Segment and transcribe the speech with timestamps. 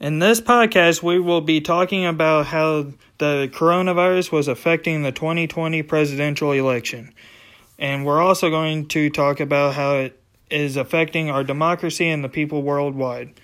[0.00, 5.84] In this podcast, we will be talking about how the coronavirus was affecting the 2020
[5.84, 7.14] presidential election.
[7.78, 10.20] And we're also going to talk about how it
[10.50, 13.34] is affecting our democracy and the people worldwide.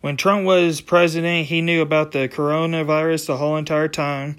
[0.00, 4.38] When Trump was president, he knew about the coronavirus the whole entire time.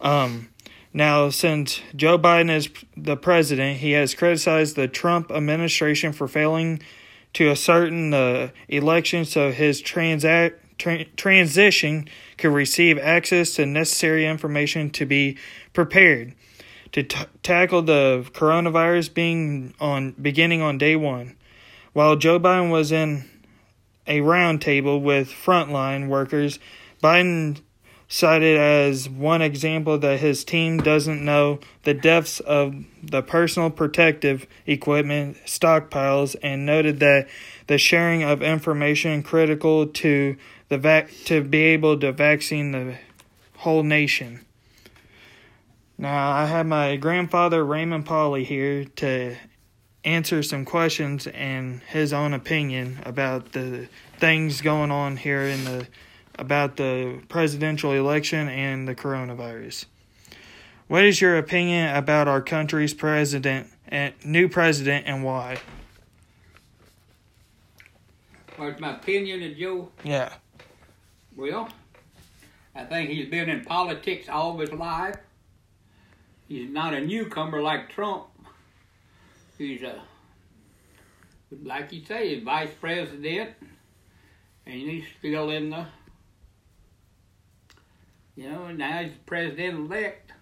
[0.00, 0.48] Um,
[0.94, 6.80] now, since Joe Biden is the president, he has criticized the Trump administration for failing
[7.34, 12.08] to ascertain the election so his transa- tra- transition
[12.38, 15.38] could receive access to necessary information to be
[15.72, 16.34] prepared
[16.90, 21.36] to t- tackle the coronavirus being on beginning on day one.
[21.92, 23.28] While Joe Biden was in
[24.06, 26.58] a roundtable with frontline workers,
[27.02, 27.60] Biden
[28.08, 34.46] cited as one example that his team doesn't know the depths of the personal protective
[34.66, 37.26] equipment stockpiles and noted that
[37.68, 40.36] the sharing of information critical to
[40.72, 42.96] the vac- to be able to vaccine the
[43.58, 44.40] whole nation.
[45.98, 49.36] Now I have my grandfather Raymond Polly here to
[50.02, 55.86] answer some questions and his own opinion about the things going on here in the
[56.38, 59.84] about the presidential election and the coronavirus.
[60.88, 65.58] What is your opinion about our country's president and new president and why?
[68.56, 69.90] What's my opinion of Joe?
[70.02, 70.32] Yeah.
[71.36, 71.68] Well,
[72.74, 75.16] I think he's been in politics all his life.
[76.46, 78.26] He's not a newcomer like Trump.
[79.56, 80.02] He's a,
[81.62, 83.50] like you say, vice president,
[84.66, 85.86] and he's still in the,
[88.36, 90.32] you know, now he's president elect,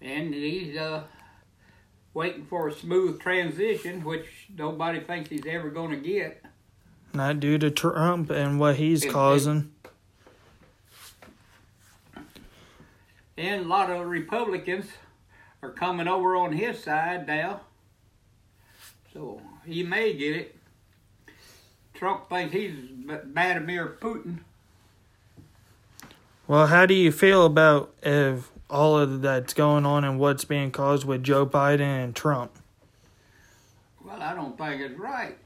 [0.00, 1.04] and he's uh,
[2.14, 4.26] waiting for a smooth transition, which
[4.56, 6.42] nobody thinks he's ever going to get.
[7.18, 9.72] Not due to Trump and what he's causing.
[13.36, 14.86] And a lot of Republicans
[15.60, 17.62] are coming over on his side now.
[19.12, 20.56] So he may get it.
[21.92, 24.38] Trump thinks he's Vladimir Putin.
[26.46, 30.70] Well, how do you feel about if all of that's going on and what's being
[30.70, 32.52] caused with Joe Biden and Trump?
[34.04, 35.36] Well, I don't think it's right.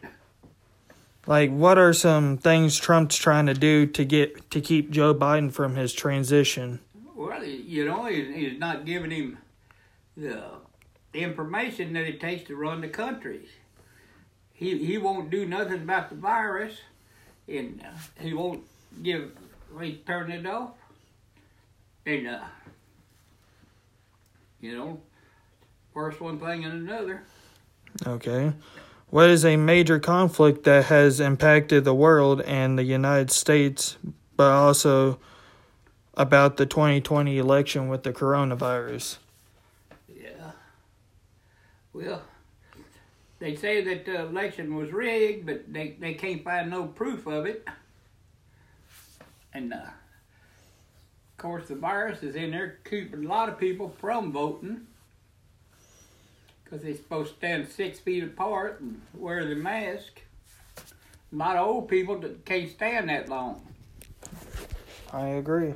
[1.32, 5.50] Like, what are some things Trump's trying to do to get to keep Joe Biden
[5.50, 6.78] from his transition?
[7.16, 9.38] Well, you know, he's, not giving him
[10.14, 10.42] the
[11.14, 13.48] information that it takes to run the country.
[14.52, 16.74] He he won't do nothing about the virus,
[17.48, 18.64] and uh, he won't
[19.02, 19.32] give.
[19.80, 20.72] He turn it off,
[22.04, 22.40] and uh,
[24.60, 25.00] you know,
[25.94, 27.22] first one thing and another.
[28.06, 28.52] Okay.
[29.12, 33.98] What is a major conflict that has impacted the world and the United States,
[34.38, 35.18] but also
[36.14, 39.18] about the 2020 election with the coronavirus?
[40.08, 40.52] Yeah.
[41.92, 42.22] Well,
[43.38, 47.44] they say that the election was rigged, but they, they can't find no proof of
[47.44, 47.68] it.
[49.52, 54.32] And, uh, of course, the virus is in there keeping a lot of people from
[54.32, 54.86] voting
[56.72, 60.22] because they're supposed to stand six feet apart and wear the mask.
[61.30, 63.60] A lot of old people that can't stand that long.
[65.12, 65.74] I agree.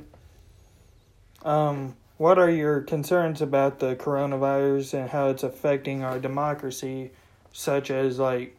[1.45, 7.11] Um, what are your concerns about the coronavirus and how it's affecting our democracy,
[7.53, 8.57] such as like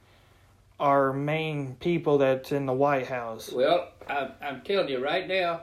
[0.78, 3.50] our main people that's in the White House?
[3.50, 5.62] Well, I, I'm telling you right now,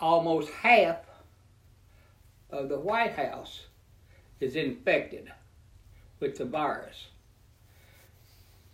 [0.00, 0.96] almost half
[2.48, 3.66] of the White House
[4.40, 5.30] is infected
[6.20, 7.06] with the virus.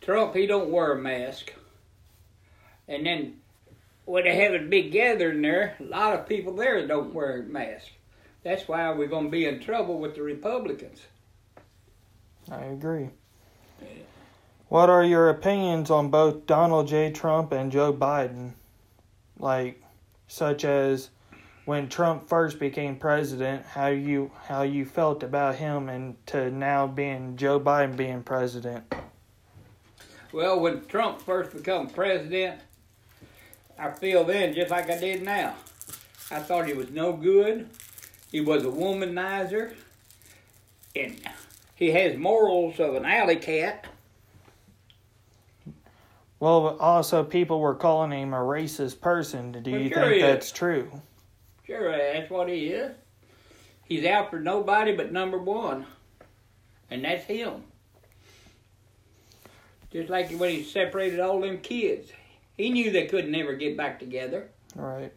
[0.01, 1.53] Trump, he don't wear a mask.
[2.89, 3.41] And then
[4.05, 7.43] when they have a big gathering there, a lot of people there don't wear a
[7.43, 7.89] mask.
[8.43, 11.01] That's why we're going to be in trouble with the Republicans.
[12.51, 13.11] I agree.
[14.69, 17.11] What are your opinions on both Donald J.
[17.11, 18.53] Trump and Joe Biden?
[19.39, 19.83] Like,
[20.29, 21.11] such as
[21.67, 26.87] when Trump first became president, how you how you felt about him, and to now
[26.87, 28.85] being Joe Biden being president.
[30.33, 32.61] Well, when Trump first became president,
[33.79, 35.57] I feel then just like I did now.
[36.31, 37.69] I thought he was no good.
[38.31, 39.75] He was a womanizer.
[40.95, 41.21] And
[41.75, 43.87] he has morals of an alley cat.
[46.41, 49.53] Well, also people were calling him a racist person.
[49.53, 50.23] Do Well, you sure think is.
[50.23, 50.91] that's true?
[51.67, 52.95] Sure, that's what he is.
[53.85, 55.87] He's out for nobody but number one.
[56.91, 57.65] And that's him.
[59.93, 62.11] Just like when he separated all them kids.
[62.57, 64.51] He knew they could never get back together.
[64.75, 65.13] Right.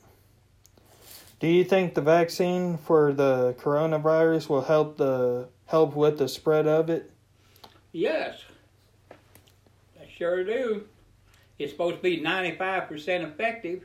[1.40, 6.68] Do you think the vaccine for the coronavirus will help the help with the spread
[6.68, 7.12] of it?
[7.92, 8.42] Yes,
[9.12, 10.86] I sure do.
[11.58, 13.84] It's supposed to be 95% effective.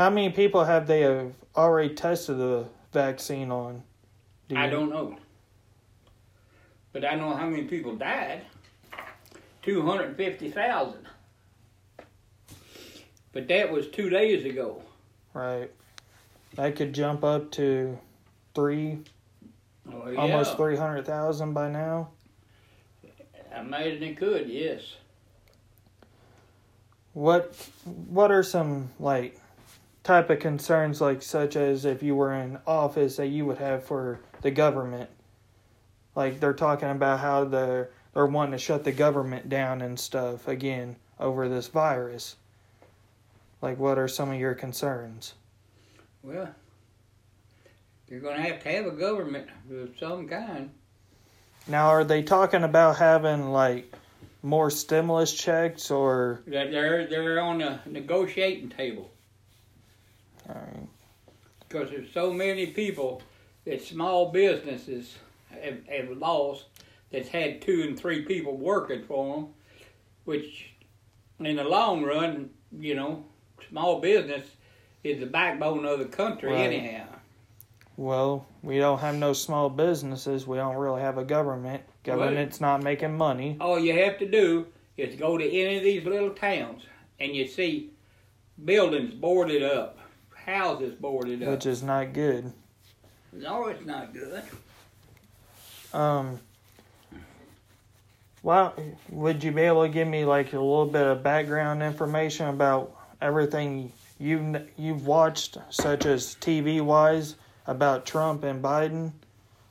[0.00, 3.82] How many people have they have already tested the vaccine on?
[4.48, 5.18] Do I don't know.
[6.94, 8.40] But I know how many people died.
[9.60, 11.06] 250,000.
[13.34, 14.80] But that was two days ago.
[15.34, 15.70] Right.
[16.54, 17.98] That could jump up to
[18.54, 19.00] three,
[19.92, 20.18] oh, yeah.
[20.18, 22.08] almost 300,000 by now.
[23.54, 24.80] I imagine it could, yes.
[27.12, 27.54] What
[27.84, 29.38] what are some like
[30.02, 33.84] type of concerns like such as if you were in office that you would have
[33.84, 35.10] for the government?
[36.14, 40.48] Like they're talking about how they're they're wanting to shut the government down and stuff
[40.48, 42.36] again over this virus.
[43.62, 45.34] Like what are some of your concerns?
[46.22, 46.54] Well,
[48.08, 50.70] you're going to have to have a government of some kind.
[51.68, 53.94] Now, are they talking about having like
[54.42, 56.42] more stimulus checks or?
[56.46, 59.10] They're they're on the negotiating table.
[61.68, 63.22] Because there's so many people
[63.64, 65.16] that small businesses
[65.50, 66.66] have, have lost
[67.12, 69.48] that's had two and three people working for them,
[70.24, 70.72] which
[71.38, 73.24] in the long run, you know,
[73.68, 74.44] small business
[75.04, 76.72] is the backbone of the country right.
[76.72, 77.06] anyhow.
[77.96, 80.46] Well, we don't have no small businesses.
[80.46, 81.82] We don't really have a government.
[82.02, 83.56] Government's well, not making money.
[83.60, 86.82] All you have to do is go to any of these little towns
[87.18, 87.90] and you see
[88.64, 89.98] buildings boarded up,
[90.46, 91.50] houses boarded up.
[91.50, 92.52] Which is not good.
[93.32, 94.42] No, it's not good.
[95.92, 96.40] Um,
[98.42, 98.74] well,
[99.10, 102.96] would you be able to give me like a little bit of background information about
[103.20, 109.12] everything you you've watched, such as TV wise, about Trump and Biden?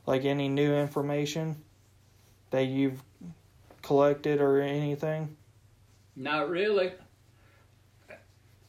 [0.06, 1.56] Like any new information
[2.50, 3.02] that you've
[3.82, 5.36] collected or anything?
[6.16, 6.92] Not really.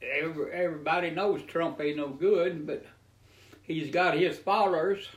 [0.01, 2.85] Every, everybody knows Trump ain't no good, but
[3.63, 5.07] he's got his followers.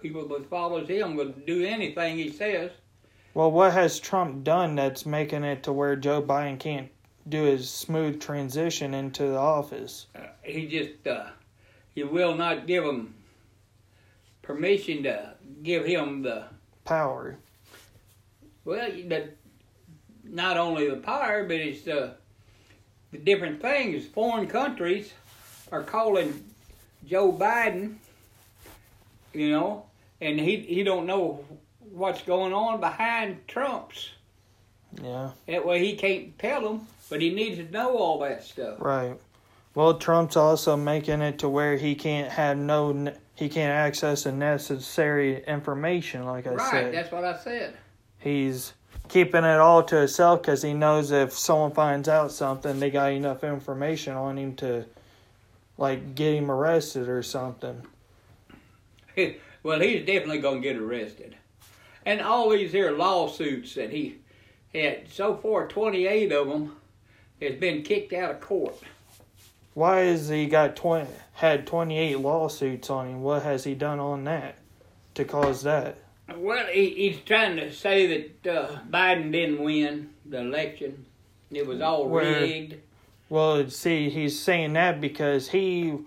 [0.00, 2.70] People that follows him will do anything he says.
[3.34, 6.88] Well, what has Trump done that's making it to where Joe Biden can't
[7.28, 10.06] do his smooth transition into the office?
[10.14, 11.26] Uh, he just uh,
[11.94, 13.14] he will not give him
[14.42, 16.44] permission to give him the
[16.84, 17.38] power.
[18.64, 19.30] Well, the,
[20.24, 22.14] not only the power, but it's the
[23.12, 24.06] the different things.
[24.06, 25.12] Foreign countries
[25.72, 26.44] are calling
[27.06, 27.96] Joe Biden,
[29.32, 29.86] you know,
[30.20, 31.44] and he he don't know
[31.92, 34.10] what's going on behind Trump's.
[35.02, 35.30] Yeah.
[35.46, 38.80] That way he can't tell them, but he needs to know all that stuff.
[38.80, 39.16] Right.
[39.74, 44.32] Well, Trump's also making it to where he can't have no, he can't access the
[44.32, 46.24] necessary information.
[46.24, 46.84] Like I right, said.
[46.84, 46.92] Right.
[46.92, 47.76] That's what I said.
[48.18, 48.72] He's
[49.08, 53.12] keeping it all to himself because he knows if someone finds out something, they got
[53.12, 54.84] enough information on him to,
[55.76, 57.82] like, get him arrested or something.
[59.62, 61.36] well, he's definitely gonna get arrested.
[62.04, 64.18] And all these here lawsuits that he
[64.74, 66.76] had so far 28 of them
[67.40, 68.76] has been kicked out of court.
[69.74, 73.22] Why has he got 20 had 28 lawsuits on him?
[73.22, 74.58] What has he done on that
[75.14, 75.98] to cause that
[76.36, 81.06] well he, he's trying to say that uh, biden didn't win the election
[81.50, 82.76] it was all Where, rigged
[83.28, 85.98] well see he's saying that because he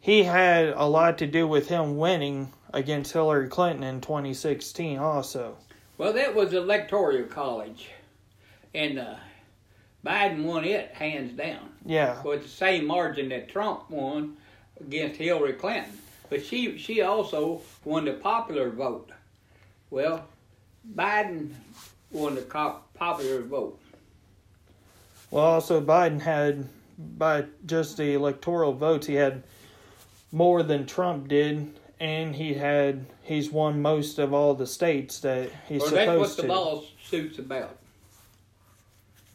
[0.00, 5.56] he had a lot to do with him winning against Hillary Clinton in 2016 also.
[5.96, 7.88] Well, that was electoral college,
[8.74, 9.14] and uh,
[10.04, 11.70] Biden won it hands down.
[11.86, 12.20] Yeah.
[12.22, 14.36] With the same margin that Trump won
[14.78, 15.96] against Hillary Clinton.
[16.34, 19.12] But she she also won the popular vote.
[19.88, 20.26] Well,
[20.96, 21.50] Biden
[22.10, 23.78] won the popular vote.
[25.30, 26.66] Well, also Biden had
[26.98, 29.44] by just the electoral votes, he had
[30.32, 35.50] more than Trump did and he had he's won most of all the states that
[35.68, 36.42] he's well, supposed to.
[36.42, 37.78] That's what the lawsuit's about.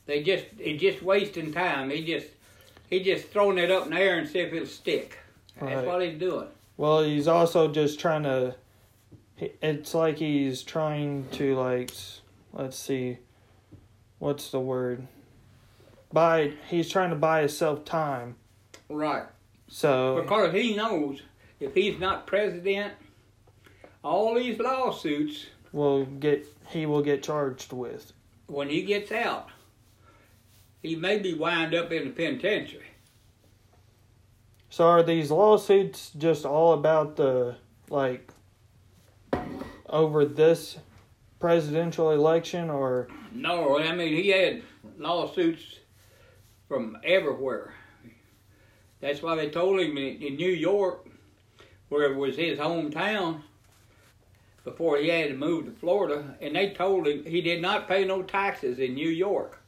[0.06, 1.92] They just he just wasting time.
[1.92, 2.28] He just
[2.90, 5.18] he just throwing it up in the air and see if it'll stick.
[5.62, 6.50] That's what he's doing.
[6.80, 8.56] Well, he's also just trying to.
[9.38, 11.92] It's like he's trying to like,
[12.54, 13.18] let's see,
[14.20, 15.06] what's the word?
[16.14, 16.54] Buy.
[16.70, 18.38] He's trying to buy himself time.
[18.88, 19.26] Right.
[19.68, 21.22] So because he knows
[21.60, 22.94] if he's not president,
[24.02, 28.14] all these lawsuits will get he will get charged with.
[28.48, 29.50] When he gets out,
[30.82, 32.89] he may be wind up in the penitentiary.
[34.70, 37.56] So are these lawsuits just all about the
[37.90, 38.32] like
[39.88, 40.78] over this
[41.40, 44.62] presidential election or No, I mean he had
[44.98, 45.80] lawsuits
[46.68, 47.74] from everywhere.
[49.02, 51.08] That's why they told him in, New York,
[51.88, 53.42] where it was his hometown,
[54.66, 58.04] before he had to move to Florida, and they told him he did not pay
[58.04, 59.62] no taxes in New York.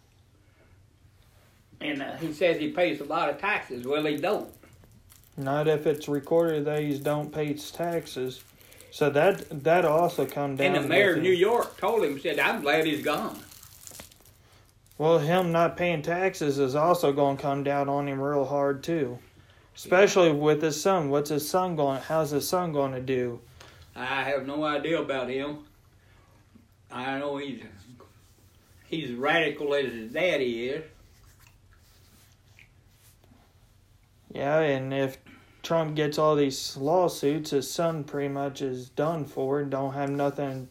[1.80, 3.88] And uh, he says he pays a lot of taxes.
[3.88, 4.52] Well, he don't.
[5.38, 8.42] Not if it's recorded that he don't pay his taxes.
[8.92, 10.76] So that that also come down.
[10.76, 11.24] And the mayor of.
[11.24, 13.40] New York told him, said, I'm glad he's gone.
[14.98, 18.84] Well, him not paying taxes is also going to come down on him real hard
[18.84, 19.18] too.
[19.76, 21.10] Especially with his son.
[21.10, 22.02] What's his son going?
[22.02, 23.40] How's his son going to do?
[23.96, 25.60] I have no idea about him.
[26.92, 27.62] I know he's
[28.88, 30.84] he's radical as his daddy is.
[34.34, 35.18] Yeah, and if
[35.64, 39.60] Trump gets all these lawsuits, his son pretty much is done for.
[39.60, 40.70] And don't have nothing,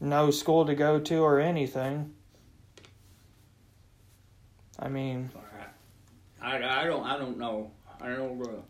[0.00, 2.14] no school to go to or anything.
[4.78, 5.30] I mean,
[6.40, 7.70] I, I don't I don't know.
[8.00, 8.40] I don't.
[8.42, 8.60] Uh,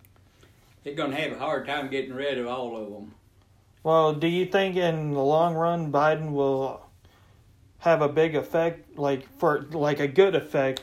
[0.83, 3.15] they're gonna have a hard time getting rid of all of them.
[3.83, 6.85] well, do you think in the long run Biden will
[7.79, 10.83] have a big effect, like for like a good effect,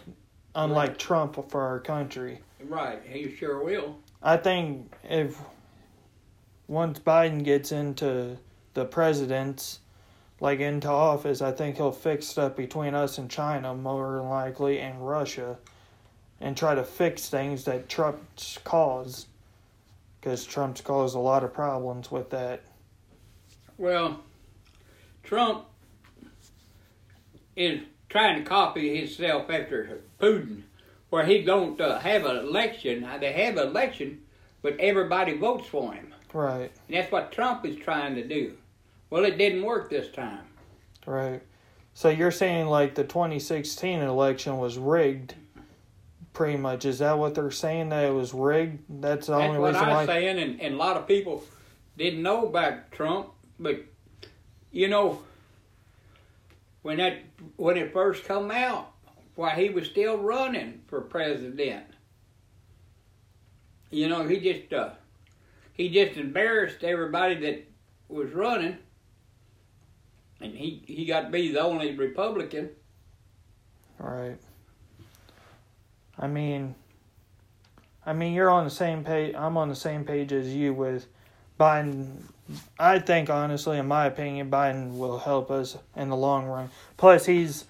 [0.56, 2.40] unlike Trump for our country?
[2.68, 3.98] Right, he sure will.
[4.22, 5.38] I think if
[6.68, 8.38] once Biden gets into
[8.74, 9.80] the president's
[10.40, 14.80] like into office, I think he'll fix stuff between us and China more than likely
[14.80, 15.58] and Russia
[16.40, 19.28] and try to fix things that Trump's caused
[20.20, 22.62] because Trump's caused a lot of problems with that.
[23.78, 24.22] Well,
[25.24, 25.66] Trump
[27.56, 30.64] is trying to copy himself after Putin,
[31.12, 33.04] where he don't uh, have an election.
[33.04, 34.22] Uh, They have an election,
[34.64, 36.14] but everybody votes for him.
[36.34, 38.56] Right, And that's what Trump is trying to do.
[39.10, 40.46] Well, it didn't work this time.
[41.06, 41.44] right.
[41.94, 45.36] So you're saying like the 2016 election was rigged
[46.32, 46.86] pretty much.
[46.86, 48.80] Is that what they're saying that it was rigged?
[49.02, 51.44] That's the That's only what reason I'm why saying, and, and a lot of people
[51.98, 53.28] didn't know about Trump,
[53.60, 53.84] but
[54.72, 55.22] you know,
[56.82, 57.18] when that
[57.58, 58.91] when it first come out,
[59.36, 61.86] why he was still running for president.
[63.90, 64.92] You know, he just uh,
[65.74, 67.68] he just embarrassed everybody that
[68.08, 68.78] was running,
[70.40, 72.70] and he he got to be the only Republican.
[74.00, 74.38] Right.
[76.18, 76.76] I mean,
[78.06, 79.36] I mean, you're on the same page.
[79.36, 81.08] I'm on the same page as you with
[81.60, 82.08] Biden.
[82.80, 86.70] I think, honestly, in my opinion, Biden will help us in the long run.
[86.98, 87.66] Plus, he's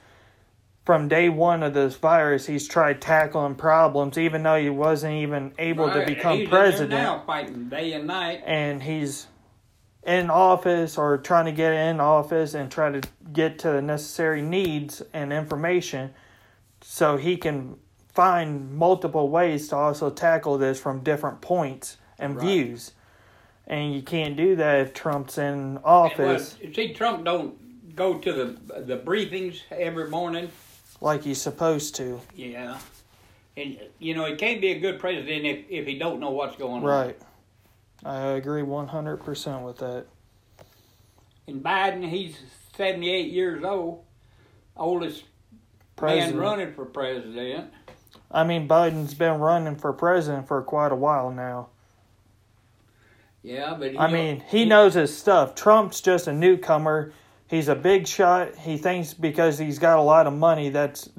[0.86, 5.54] from day one of this virus, he's tried tackling problems, even though he wasn't even
[5.60, 8.42] able to become he's president now, fighting day and night.
[8.46, 9.28] and he's
[10.04, 14.42] in office or trying to get in office and try to get to the necessary
[14.42, 16.12] needs and information
[16.82, 17.76] so he can
[18.12, 22.46] find multiple ways to also tackle this from different points and Right.
[22.46, 22.94] views.
[23.68, 28.34] And you can't do that if Trump's in office Well, see, Trump don't go to
[28.34, 30.50] the the briefings every morning.
[31.02, 32.22] Like he's supposed to.
[32.36, 32.78] Yeah,
[33.58, 36.56] and you know he can't be a good president if if he don't know what's
[36.56, 36.84] going on.
[36.84, 37.20] Right.
[38.04, 40.06] I agree 100% with that.
[41.48, 42.36] And Biden, he's
[42.76, 44.04] seventy eight years old,
[44.76, 45.24] oldest
[45.96, 46.36] President.
[46.36, 47.72] man running for president.
[48.32, 51.70] I mean, Biden's been running for president for quite a while now.
[53.44, 55.56] Yeah, but he I mean, he knows his stuff.
[55.56, 57.12] Trump's just a newcomer.
[57.52, 58.56] He's a big shot.
[58.56, 61.10] He thinks because he's got a lot of money that's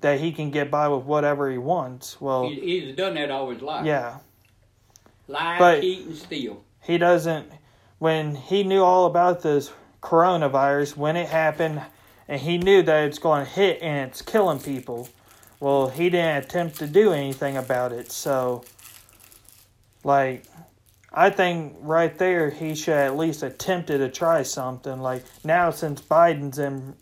[0.00, 2.18] that he can get by with whatever he wants.
[2.18, 3.84] Well, he, he's done that all his life.
[3.84, 4.20] yeah.
[5.28, 6.64] lie, But- cheat, and steal.
[6.82, 7.46] He doesn't
[7.98, 9.70] when he knew all about this
[10.02, 11.82] coronavirus when it happened
[12.26, 15.10] and he knew that it's going to hit and it's killing people.
[15.60, 18.10] Well, he didn't attempt to do anything about it.
[18.10, 18.64] So
[20.04, 20.44] like
[21.16, 25.00] I think right there he should at least attempted to try something.
[25.00, 26.96] Like now since Biden's in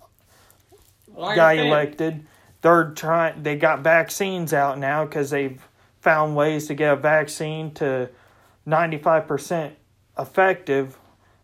[1.16, 2.26] got elected,
[2.60, 3.42] they're trying.
[3.42, 5.66] They got vaccines out now because they've
[6.02, 8.10] found ways to get a vaccine to
[8.66, 9.76] ninety five percent
[10.18, 10.98] effective,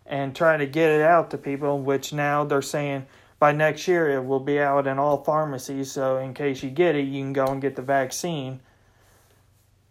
[0.05, 1.81] and trying to get it out to people.
[1.81, 3.07] Which now they're saying
[3.39, 5.91] by next year it will be out in all pharmacies.
[5.91, 8.61] So in case you get it, you can go and get the vaccine.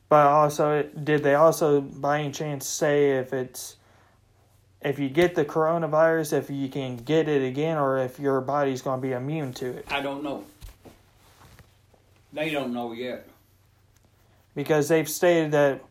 [0.09, 3.75] But also, did they also by any chance say if it's
[4.81, 8.81] if you get the coronavirus, if you can get it again, or if your body's
[8.81, 9.85] going to be immune to it?
[9.89, 10.45] I don't know.
[12.31, 13.27] They don't know yet.
[14.55, 15.81] because they've stated that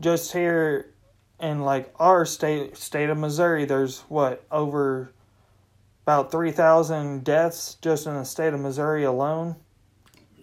[0.00, 0.92] just here
[1.40, 5.12] in like our state state of Missouri there's what over
[6.04, 9.54] about 3000 deaths just in the state of Missouri alone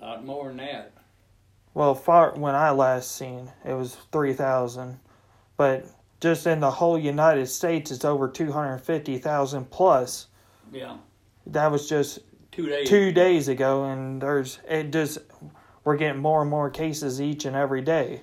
[0.01, 0.91] A lot more than that.
[1.75, 4.99] Well far when I last seen it was 3000
[5.57, 5.85] but
[6.21, 10.27] just in the whole United States it's over 250,000 plus
[10.71, 10.97] Yeah.
[11.47, 12.19] that was just
[12.51, 12.89] Two days.
[12.89, 15.19] 2 days ago and there's it just
[15.83, 18.21] we're getting more and more cases each and every day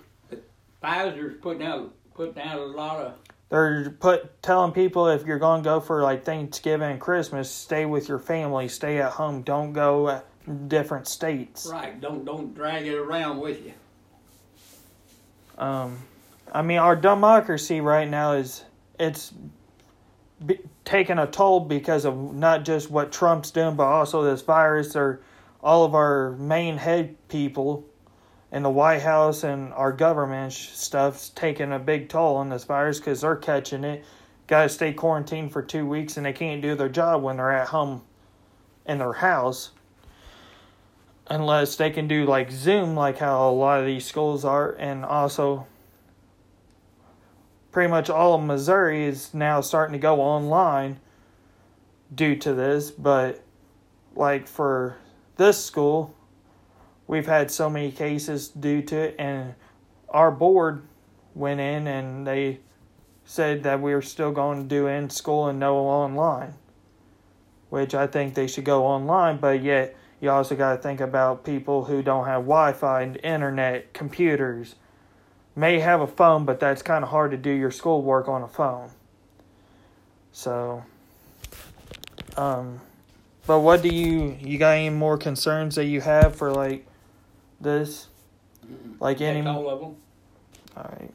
[0.83, 3.13] Pfizer's putting out putting out a lot of
[3.51, 7.85] They're put telling people if you're going to go for like Thanksgiving and Christmas, stay
[7.87, 10.23] with your family, stay at home, don't go
[10.69, 11.69] different states.
[11.71, 12.01] right.
[12.01, 13.73] Don't don't drag it around with you.
[15.59, 15.99] Um,
[16.53, 18.65] I mean, our democracy right now is
[18.99, 19.33] it's
[20.45, 24.97] be, taking a toll because of not just what Trump's doing, but also this virus.
[24.97, 25.21] Or
[25.63, 27.85] all of our main head people
[28.51, 32.65] in the White House and our government sh- stuff's taking a big toll on this
[32.65, 34.05] virus because they're catching it.
[34.47, 37.53] Got to stay quarantined for two weeks, and they can't do their job when they're
[37.53, 38.03] at home
[38.85, 39.71] in their house.
[41.33, 45.03] Unless they can do like Zoom, like how a lot of these schools are, and
[45.03, 45.67] also
[47.71, 51.01] pretty much all of Missouri is now starting to go online
[52.15, 52.91] due to this.
[52.91, 53.43] But
[54.15, 54.99] like for
[55.39, 56.15] this school,
[57.07, 59.55] we've had so many cases due to it, and
[60.11, 60.83] our board
[61.35, 62.61] went in and they
[63.25, 66.53] said that we were still going to do in school and no online,
[67.71, 71.45] which I think they should go online, but yet you also got to think about
[71.45, 74.77] people who don't have Wi Fi and internet, computers,
[75.57, 78.49] may have a phone, but that's kind of hard to do your schoolwork on a
[78.49, 78.89] phone.
[80.31, 80.85] So,
[82.37, 82.81] um,
[83.49, 86.87] but what do you, you got any more concerns that you have for like
[87.61, 88.07] this?
[89.01, 89.97] Like any, all of them.
[90.77, 91.13] all right.